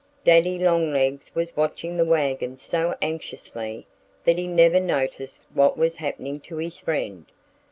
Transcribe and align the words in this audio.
Daddy 0.23 0.57
Longlegs 0.57 1.29
was 1.35 1.55
watching 1.55 1.95
the 1.95 2.05
wagon 2.05 2.57
so 2.57 2.95
anxiously 3.03 3.85
that 4.25 4.39
he 4.39 4.47
never 4.47 4.79
noticed 4.79 5.43
what 5.53 5.77
was 5.77 5.97
happening 5.97 6.39
to 6.39 6.57
his 6.57 6.79
friend. 6.79 7.23